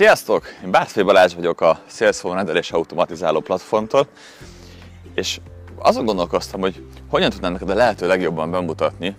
[0.00, 0.46] Sziasztok!
[0.64, 4.06] Én Bártfai Balázs vagyok a Salesforce rendelés automatizáló platformtól,
[5.14, 5.40] és
[5.78, 9.16] azon gondolkoztam, hogy hogyan tudnám neked a lehető legjobban bemutatni,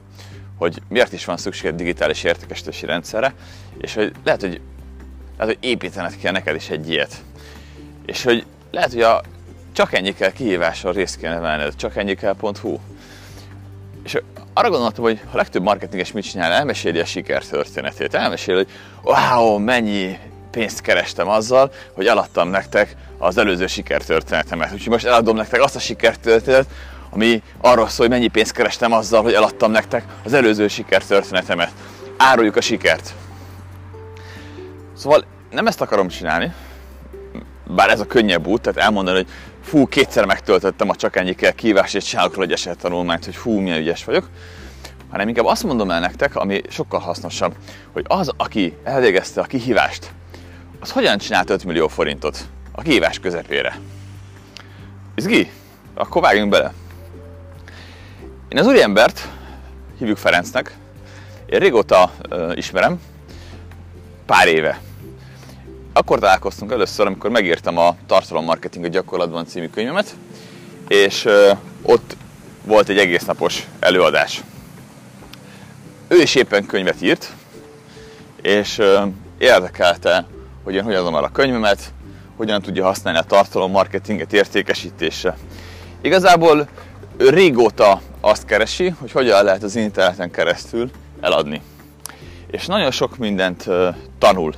[0.58, 3.34] hogy miért is van szükség digitális értékesítési rendszerre,
[3.78, 4.62] és hogy lehet, hogy,
[5.38, 7.24] lehet, hogy építened kell neked is egy ilyet.
[8.06, 9.22] És hogy lehet, hogy a
[9.74, 12.78] csak ennyi kell kihívással részt kéne venned, csak ennyi kell.hu.
[14.04, 14.18] És
[14.54, 18.70] arra gondoltam, hogy a legtöbb marketinges mit csinál, elmeséli a sikertörténetét, elmeséli, hogy
[19.04, 20.18] wow, mennyi
[20.52, 24.74] pénzt kerestem azzal, hogy eladtam nektek az előző sikertörténetemet.
[24.74, 26.68] Úgyhogy most eladom nektek azt a sikertörténetet,
[27.10, 31.72] ami arról szól, hogy mennyi pénzt kerestem azzal, hogy eladtam nektek az előző sikertörténetemet.
[32.18, 33.14] Áruljuk a sikert.
[34.98, 36.54] Szóval nem ezt akarom csinálni,
[37.66, 39.28] bár ez a könnyebb út, tehát elmondani, hogy
[39.64, 43.60] fú, kétszer megtöltöttem a csak ennyi kell kívást, és csinálok róla egy esettanulmányt, hogy fú,
[43.60, 44.30] milyen ügyes vagyok,
[45.10, 47.56] hanem inkább azt mondom el nektek, ami sokkal hasznosabb,
[47.94, 50.12] hogy az, aki elvégezte a kihívást,
[50.82, 52.38] az hogyan csinált 5 millió forintot
[52.72, 53.80] a kihívás közepére.
[55.16, 55.52] Izgi?
[55.94, 56.74] Akkor vágjunk bele.
[58.50, 59.28] Én az úriembert
[59.98, 60.76] hívjuk Ferencnek,
[61.46, 63.02] én régóta uh, ismerem,
[64.26, 64.82] pár éve.
[65.94, 70.16] Akkor találkoztunk először, amikor megírtam a Tartalommarketing a gyakorlatban című könyvemet,
[70.88, 72.16] és uh, ott
[72.64, 74.42] volt egy egész napos előadás.
[76.08, 77.32] Ő is éppen könyvet írt,
[78.42, 79.08] és uh,
[79.38, 80.26] érdekelte
[80.64, 81.94] hogy én hogyan adom el a könyvemet,
[82.38, 85.38] hogyan tudja használni a tartalommarketinget értékesítésre.
[86.02, 86.68] Igazából
[87.18, 91.62] ő régóta azt keresi, hogy hogyan lehet az interneten keresztül eladni.
[92.48, 93.68] És nagyon sok mindent
[94.18, 94.54] tanul.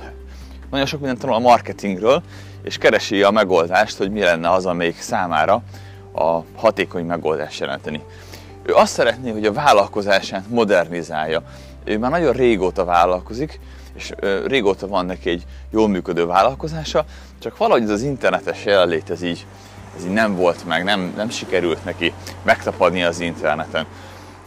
[0.70, 2.22] Nagyon sok mindent tanul a marketingről,
[2.62, 5.62] és keresi a megoldást, hogy mi lenne az, amelyik számára
[6.12, 8.02] a hatékony megoldást jelenteni.
[8.62, 11.42] Ő azt szeretné, hogy a vállalkozását modernizálja.
[11.84, 13.60] Ő már nagyon régóta vállalkozik,
[13.94, 14.12] és
[14.46, 17.04] régóta van neki egy jól működő vállalkozása,
[17.38, 19.46] csak valahogy ez az internetes jelenlét ez így,
[19.96, 22.12] ez így nem volt meg, nem, nem sikerült neki
[22.42, 23.86] megtapadni az interneten.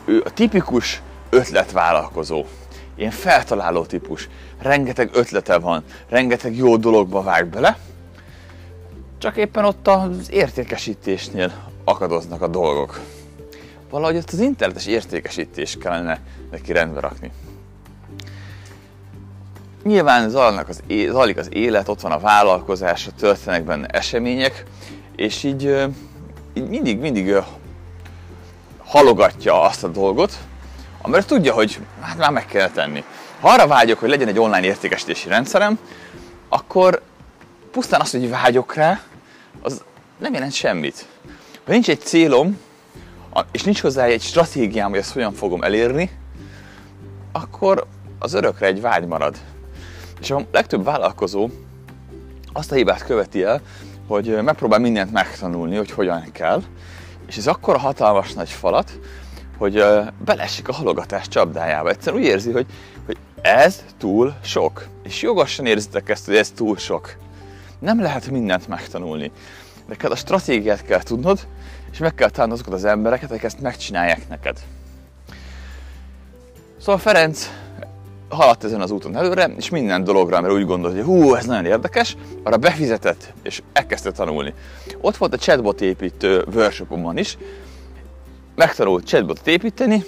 [0.05, 2.45] Ő a tipikus ötletvállalkozó,
[2.95, 7.77] ilyen feltaláló típus, rengeteg ötlete van, rengeteg jó dologba vág bele,
[9.17, 11.51] csak éppen ott az értékesítésnél
[11.83, 12.99] akadoznak a dolgok.
[13.89, 16.19] Valahogy ott az internetes értékesítést kellene
[16.51, 17.31] neki rendbe rakni.
[19.83, 24.63] Nyilván zajlanak az, zajlik az élet, ott van a vállalkozás, történnek benne események,
[25.15, 25.63] és így,
[26.53, 27.35] így mindig, mindig
[28.83, 30.37] halogatja azt a dolgot,
[31.01, 33.03] amire tudja, hogy hát már meg kell tenni.
[33.39, 35.79] Ha arra vágyok, hogy legyen egy online értékesítési rendszerem,
[36.49, 37.01] akkor
[37.71, 39.01] pusztán azt, hogy vágyok rá,
[39.61, 39.83] az
[40.17, 41.05] nem jelent semmit.
[41.65, 42.59] Ha nincs egy célom,
[43.51, 46.09] és nincs hozzá egy stratégiám, hogy ezt hogyan fogom elérni,
[47.31, 47.85] akkor
[48.19, 49.35] az örökre egy vágy marad.
[50.19, 51.49] És a legtöbb vállalkozó
[52.53, 53.61] azt a hibát követi el,
[54.07, 56.63] hogy megpróbál mindent megtanulni, hogy hogyan kell,
[57.27, 58.99] és ez akkor a hatalmas nagy falat,
[59.57, 59.83] hogy
[60.25, 61.89] belesik a halogatás csapdájába.
[61.89, 62.65] Egyszerűen úgy érzi, hogy,
[63.05, 64.87] hogy ez túl sok.
[65.03, 67.15] És jogosan érzitek ezt, hogy ez túl sok.
[67.79, 69.31] Nem lehet mindent megtanulni.
[69.87, 71.47] Neked a stratégiát kell tudnod,
[71.91, 74.57] és meg kell találnod azokat az embereket, akik ezt megcsinálják neked.
[76.79, 77.49] Szóval Ferenc
[78.29, 81.65] haladt ezen az úton előre, és minden dologra, mert úgy gondolt, hogy hú, ez nagyon
[81.65, 84.53] érdekes, arra befizetett, és elkezdte tanulni.
[85.01, 87.37] Ott volt a chatbot építő workshopomon is,
[88.55, 90.03] megtanult chatbotot építeni,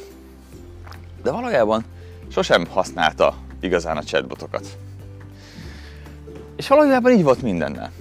[1.23, 1.85] de valójában
[2.31, 4.78] sosem használta igazán a chatbotokat.
[6.56, 7.91] És valójában így volt mindennel.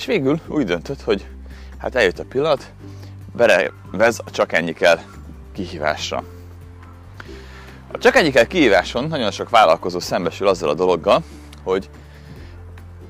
[0.00, 1.26] És végül úgy döntött, hogy
[1.78, 2.72] hát eljött a pillanat,
[3.36, 4.98] berevez a csak ennyi kell
[5.52, 6.24] kihívásra.
[7.92, 11.22] A csak egyik kihíváson nagyon sok vállalkozó szembesül azzal a dologgal,
[11.62, 11.90] hogy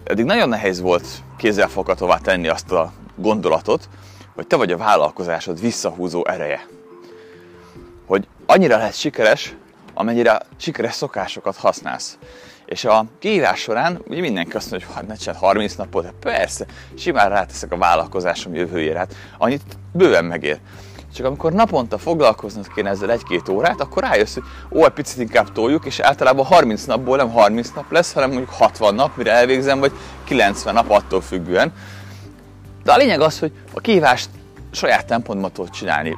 [0.04, 1.06] eddig nagyon nehéz volt
[1.36, 3.88] kézzelfoghatóvá tenni azt a gondolatot,
[4.34, 6.66] hogy te vagy a vállalkozásod visszahúzó ereje.
[8.06, 9.54] Hogy annyira lehet sikeres,
[9.94, 12.18] amennyire sikeres szokásokat használsz.
[12.70, 16.12] És a kihívás során ugye mindenki azt mondja, hogy hát ne csináld 30 napot, de
[16.20, 19.62] persze, simán ráteszek a vállalkozásom jövőjére, hát annyit
[19.92, 20.58] bőven megér.
[21.14, 25.52] Csak amikor naponta foglalkoznod kéne ezzel egy-két órát, akkor rájössz, hogy ó, egy picit inkább
[25.52, 29.80] toljuk, és általában 30 napból nem 30 nap lesz, hanem mondjuk 60 nap, mire elvégzem,
[29.80, 29.92] vagy
[30.24, 31.72] 90 nap attól függően.
[32.82, 34.28] De a lényeg az, hogy a kívást
[34.70, 36.16] saját tempódban tudod csinálni.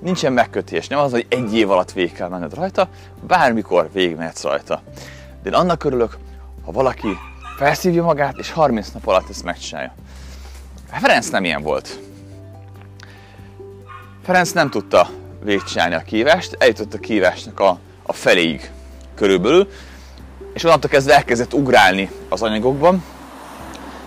[0.00, 2.88] Nincsen megkötés, nem az, hogy egy év alatt végig kell menned rajta,
[3.26, 4.82] bármikor végigmehetsz rajta.
[5.48, 6.16] De én annak örülök,
[6.64, 7.18] ha valaki
[7.56, 9.94] felszívja magát, és 30 nap alatt ezt megcsinálja.
[10.90, 11.98] Ferenc nem ilyen volt.
[14.24, 15.08] Ferenc nem tudta
[15.42, 18.70] végigcsinálni a kívást, eljutott a kívásnak a, a feléig
[19.14, 19.70] körülbelül,
[20.52, 23.04] és onnantól kezdve elkezdett ugrálni az anyagokban,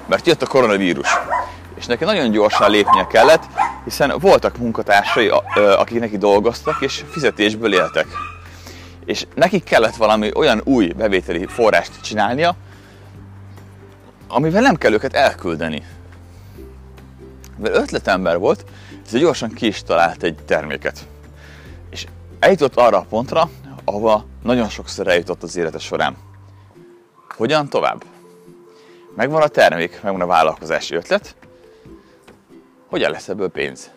[0.05, 1.09] mert jött a koronavírus.
[1.75, 3.43] És neki nagyon gyorsan lépnie kellett,
[3.83, 5.31] hiszen voltak munkatársai,
[5.77, 8.30] akik neki dolgoztak, és fizetésből éltek.
[9.05, 12.55] És nekik kellett valami olyan új bevételi forrást csinálnia,
[14.27, 15.83] amivel nem kell őket elküldeni.
[17.57, 18.65] Mivel ötletember volt,
[19.05, 21.07] ez gyorsan ki is talált egy terméket.
[21.89, 22.05] És
[22.39, 23.49] eljutott arra a pontra,
[23.85, 26.17] ahova nagyon sokszor eljutott az élete során.
[27.37, 28.03] Hogyan tovább?
[29.15, 31.35] Megvan a termék, megvan a vállalkozási ötlet,
[32.91, 33.91] hogyan lesz ebből pénz?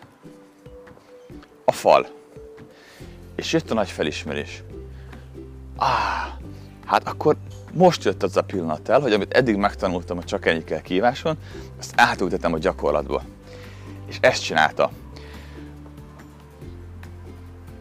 [1.65, 2.07] A fal.
[3.35, 4.63] És jött a nagy felismerés.
[5.77, 6.27] Ah,
[6.85, 7.35] hát akkor
[7.73, 11.37] most jött az a pillanat el, hogy amit eddig megtanultam a csak ennyi kell kíváson,
[11.79, 13.21] azt átültetem a gyakorlatba.
[14.07, 14.89] És ezt csinálta.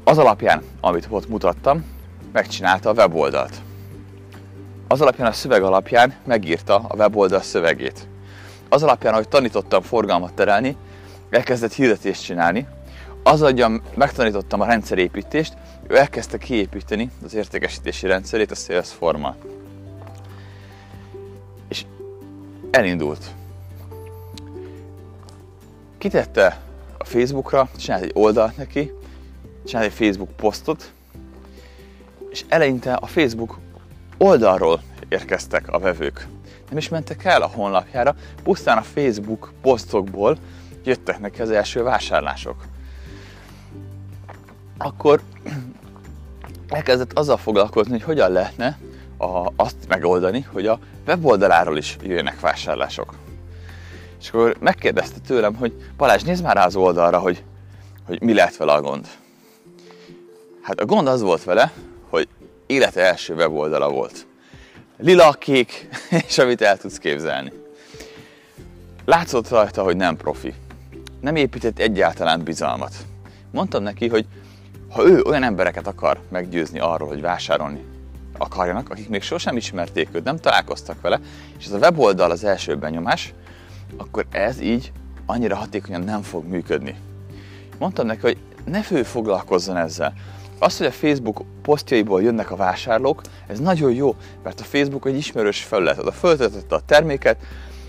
[0.04, 1.84] Az alapján, amit ott mutattam,
[2.32, 3.62] megcsinálta a weboldalt.
[4.88, 8.08] Az alapján a szöveg alapján megírta a weboldal szövegét.
[8.68, 10.76] Az alapján, ahogy tanítottam forgalmat terelni,
[11.30, 12.66] elkezdett hirdetést csinálni,
[13.22, 15.54] az adja, megtanítottam a rendszerépítést,
[15.88, 19.36] ő elkezdte kiépíteni az értékesítési rendszerét a Salesforce-mal.
[21.68, 21.84] És
[22.70, 23.24] elindult.
[25.98, 26.60] Kitette
[26.98, 28.92] a Facebookra, csinált egy oldalt neki,
[29.66, 30.92] csinált egy Facebook posztot,
[32.30, 33.58] és eleinte a Facebook
[34.18, 36.26] oldalról érkeztek a vevők.
[36.68, 40.38] Nem is mentek el a honlapjára, pusztán a Facebook posztokból
[40.84, 42.64] jöttek neki az első vásárlások.
[44.78, 45.20] Akkor
[46.68, 48.78] elkezdett azzal foglalkozni, hogy hogyan lehetne
[49.18, 53.14] a, azt megoldani, hogy a weboldaláról is jöjjenek vásárlások.
[54.20, 57.42] És akkor megkérdezte tőlem, hogy Balázs, nézd már rá az oldalra, hogy,
[58.06, 59.06] hogy mi lehet vele a gond.
[60.62, 61.72] Hát a gond az volt vele,
[62.08, 62.28] hogy
[62.66, 64.26] élete első weboldala volt.
[64.98, 65.88] Lila, kék,
[66.28, 67.52] és amit el tudsz képzelni.
[69.04, 70.54] Látszott rajta, hogy nem profi
[71.24, 72.94] nem épített egyáltalán bizalmat.
[73.50, 74.26] Mondtam neki, hogy
[74.94, 77.84] ha ő olyan embereket akar meggyőzni arról, hogy vásárolni
[78.38, 81.20] akarjanak, akik még sosem ismerték őt, nem találkoztak vele,
[81.58, 83.34] és ez a weboldal az első benyomás,
[83.96, 84.92] akkor ez így
[85.26, 86.94] annyira hatékonyan nem fog működni.
[87.78, 90.12] Mondtam neki, hogy ne fő foglalkozzon ezzel.
[90.58, 95.16] Az, hogy a Facebook posztjaiból jönnek a vásárlók, ez nagyon jó, mert a Facebook egy
[95.16, 97.36] ismerős felület, oda föltöltötte a terméket,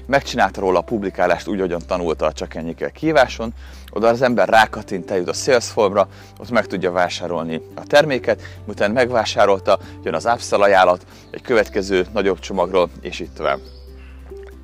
[0.05, 3.53] megcsinálta róla a publikálást úgy, ahogyan tanulta a csak ennyi kell kíváson,
[3.91, 6.07] oda az ember rákattint, eljut a Salesforce-ra,
[6.39, 12.39] ott meg tudja vásárolni a terméket, miután megvásárolta, jön az upsell ajánlat, egy következő nagyobb
[12.39, 13.59] csomagról, és itt tovább.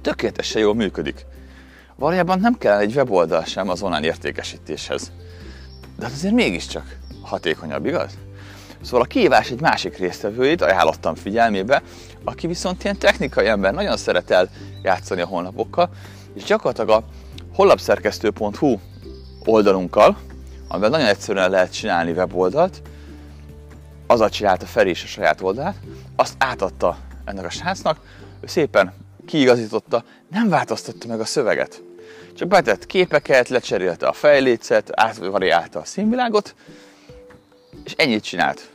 [0.02, 1.26] Tökéletesen jól működik.
[1.96, 5.12] Valójában nem kell egy weboldal sem az online értékesítéshez.
[5.98, 8.18] De hát azért mégiscsak hatékonyabb, igaz?
[8.82, 11.82] Szóval a kihívás egy másik résztvevőjét ajánlottam figyelmébe,
[12.24, 14.50] aki viszont ilyen technikai ember, nagyon szeret el
[14.84, 15.90] játszani a honlapokkal,
[16.34, 17.04] és gyakorlatilag a
[17.54, 18.80] honlapszerkesztő.hu
[19.46, 20.18] oldalunkkal,
[20.68, 22.82] amivel nagyon egyszerűen lehet csinálni weboldalt,
[24.08, 25.76] azzal csinálta Feri is a saját oldalát,
[26.16, 28.00] azt átadta ennek a srácnak,
[28.42, 28.94] ő szépen
[29.26, 31.84] kiigazította, nem változtatta meg a szöveget.
[32.36, 36.56] Csak betett képeket, lecserélte a fejlécet, átvariálta a színvilágot,
[38.02, 38.70] ennyit csinált.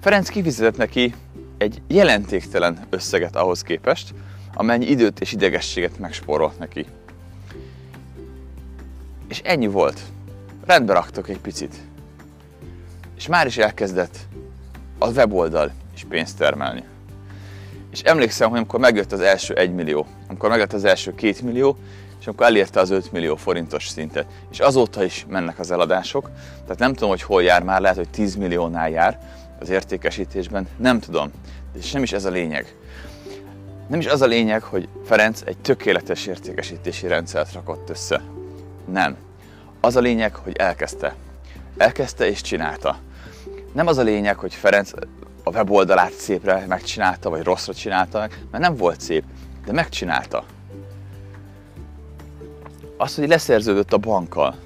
[0.00, 1.14] Ferenc kifizetett neki
[1.56, 4.14] egy jelentéktelen összeget ahhoz képest,
[4.54, 6.86] amennyi időt és idegességet megspórolt neki.
[9.28, 10.00] És ennyi volt.
[10.66, 11.74] Rendbe raktok egy picit.
[13.16, 14.18] És már is elkezdett
[14.98, 16.82] a weboldal is pénzt termelni.
[17.90, 21.76] És emlékszem, hogy amikor megjött az első 1 millió, amikor megjött az első 2 millió,
[22.20, 26.30] és amikor elérte az 5 millió forintos szintet, és azóta is mennek az eladások,
[26.62, 29.18] tehát nem tudom, hogy hol jár már, lehet, hogy 10 milliónál jár
[29.60, 31.30] az értékesítésben, nem tudom,
[31.78, 32.76] és nem is ez a lényeg.
[33.88, 38.22] Nem is az a lényeg, hogy Ferenc egy tökéletes értékesítési rendszert rakott össze.
[38.92, 39.16] Nem.
[39.80, 41.14] Az a lényeg, hogy elkezdte.
[41.76, 42.98] Elkezdte és csinálta.
[43.72, 44.92] Nem az a lényeg, hogy Ferenc
[45.42, 49.24] a weboldalát szépre megcsinálta, vagy rosszra csinálta meg, mert nem volt szép,
[49.68, 50.44] de megcsinálta.
[52.96, 54.56] Az, hogy leszerződött a bankkal,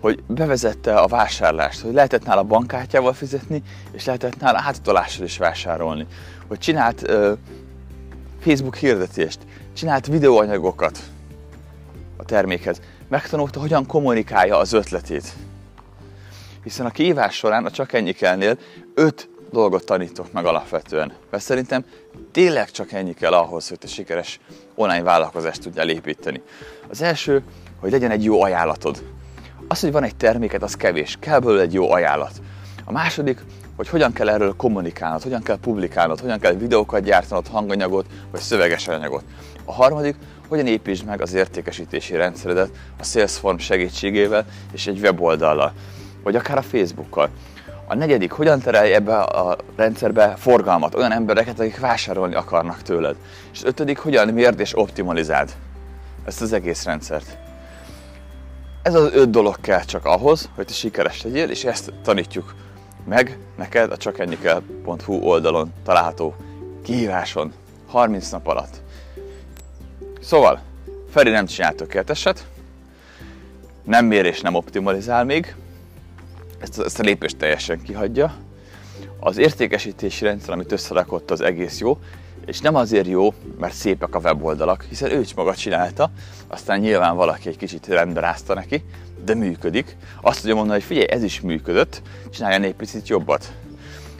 [0.00, 6.06] hogy bevezette a vásárlást, hogy lehetett nála bankkártyával fizetni, és lehetett nála átutalással is vásárolni,
[6.48, 7.38] hogy csinált uh,
[8.40, 9.38] Facebook hirdetést,
[9.72, 10.98] csinált videóanyagokat
[12.16, 15.32] a termékhez, megtanulta, hogyan kommunikálja az ötletét.
[16.62, 18.58] Hiszen a kihívás során a Csak Ennyi kellnél
[18.94, 21.12] öt dolgot tanítok meg alapvetően.
[21.30, 21.84] Mert szerintem
[22.32, 24.40] tényleg csak ennyi kell ahhoz, hogy te sikeres
[24.74, 26.42] online vállalkozást tudjál építeni.
[26.88, 27.42] Az első,
[27.80, 29.02] hogy legyen egy jó ajánlatod.
[29.68, 31.16] Az, hogy van egy terméket, az kevés.
[31.20, 32.40] Kell belőle egy jó ajánlat.
[32.84, 33.38] A második,
[33.76, 38.88] hogy hogyan kell erről kommunikálnod, hogyan kell publikálnod, hogyan kell videókat gyártanod, hanganyagot vagy szöveges
[38.88, 39.24] anyagot.
[39.64, 40.16] A harmadik,
[40.48, 45.72] hogyan építsd meg az értékesítési rendszeredet a Salesforce segítségével és egy weboldallal,
[46.22, 47.30] vagy akár a Facebookkal.
[47.86, 53.16] A negyedik, hogyan terelj ebbe a rendszerbe forgalmat, olyan embereket, akik vásárolni akarnak tőled.
[53.52, 55.54] És az ötödik, hogyan mérd és optimalizáld
[56.24, 57.38] ezt az egész rendszert.
[58.82, 62.54] Ez az öt dolog kell csak ahhoz, hogy te sikeres legyél, és ezt tanítjuk
[63.04, 66.34] meg neked a csakennyikel.hu oldalon található
[66.82, 67.52] kihíváson
[67.86, 68.80] 30 nap alatt.
[70.20, 70.60] Szóval,
[71.10, 72.46] Feri nem csinál tökéleteset,
[73.82, 75.54] nem mér és nem optimalizál még,
[76.64, 78.34] ezt, ezt a lépést teljesen kihagyja.
[79.20, 81.98] Az értékesítési rendszer, amit összerakott, az egész jó,
[82.46, 86.10] és nem azért jó, mert szépek a weboldalak, hiszen ő is maga csinálta,
[86.48, 88.84] aztán nyilván valaki egy kicsit rendberázta neki,
[89.24, 89.96] de működik.
[90.20, 93.52] Azt tudja mondani, hogy figyelj, ez is működött, csinálja egy picit jobbat.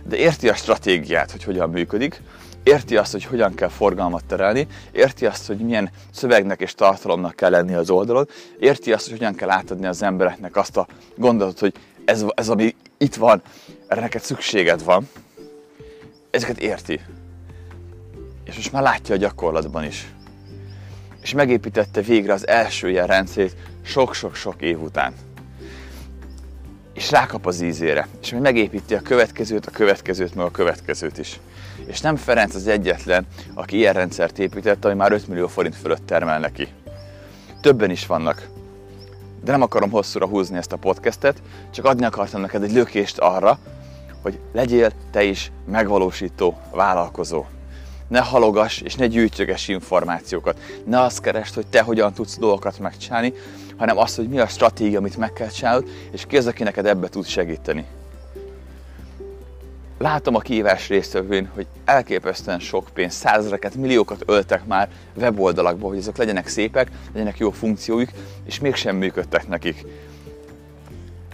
[0.04, 2.22] De érti a stratégiát, hogy hogyan működik,
[2.62, 7.50] érti azt, hogy hogyan kell forgalmat terelni, érti azt, hogy milyen szövegnek és tartalomnak kell
[7.50, 10.86] lenni az oldalon, érti azt, hogy hogyan kell átadni az embereknek azt a
[11.16, 11.74] gondolatot, hogy
[12.04, 13.42] ez, ez ami itt van,
[13.86, 15.08] erre neked szükséged van.
[16.30, 17.00] Ezeket érti.
[18.44, 20.12] És most már látja a gyakorlatban is.
[21.22, 25.14] És megépítette végre az első ilyen rendszét sok-sok-sok év után.
[26.94, 28.08] És rákap az ízére.
[28.22, 31.40] És még megépíti a következőt, a következőt, meg a következőt is.
[31.86, 36.06] És nem Ferenc az egyetlen, aki ilyen rendszert épített, ami már 5 millió forint fölött
[36.06, 36.68] termel neki.
[37.60, 38.48] Többen is vannak.
[39.44, 43.58] De nem akarom hosszúra húzni ezt a podcastet, csak adni akartam neked egy lökést arra,
[44.22, 47.44] hogy legyél te is megvalósító vállalkozó.
[48.08, 50.58] Ne halogass és ne gyűjtögess információkat.
[50.86, 53.32] Ne azt keresd, hogy te hogyan tudsz dolgokat megcsinálni,
[53.76, 56.86] hanem azt, hogy mi a stratégia, amit meg kell csinálnod, és ki az, aki neked
[56.86, 57.84] ebbe tud segíteni.
[59.98, 66.16] Látom a kihívás résztvevőin, hogy elképesztően sok pénz, százezreket, milliókat öltek már weboldalakba, hogy ezek
[66.16, 68.10] legyenek szépek, legyenek jó funkcióik,
[68.44, 69.86] és mégsem működtek nekik.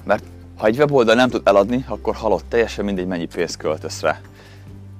[0.04, 0.24] Mert
[0.56, 4.20] ha egy weboldal nem tud eladni, akkor halott teljesen mindegy, mennyi pénzt költesz rá.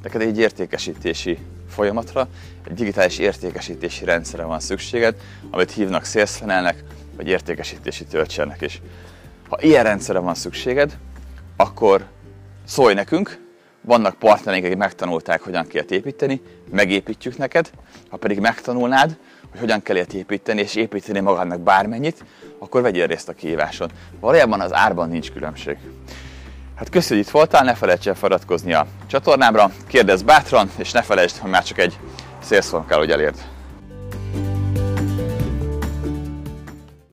[0.02, 1.38] Neked egy értékesítési
[1.68, 2.28] folyamatra,
[2.68, 5.16] egy digitális értékesítési rendszerre van szükséged,
[5.50, 6.84] amit hívnak sales funnelnek,
[7.16, 8.82] vagy értékesítési töltsernek is.
[9.48, 10.98] Ha ilyen rendszerre van szükséged,
[11.56, 12.04] akkor
[12.64, 13.50] szólj nekünk,
[13.80, 17.70] vannak partnereink, akik megtanulták, hogyan kell építeni, megépítjük neked.
[18.08, 19.16] Ha pedig megtanulnád,
[19.50, 22.25] hogy hogyan kell építeni, és építeni magadnak bármennyit,
[22.58, 23.90] akkor vegyél részt a kihíváson.
[24.20, 25.76] Valójában az árban nincs különbség.
[26.76, 31.02] Hát köszönjük, hogy itt voltál, ne felejts el feliratkozni a csatornámra, kérdezz bátran, és ne
[31.02, 31.99] felejtsd, hogy már csak egy
[32.42, 33.37] szélszón kell, hogy elérd.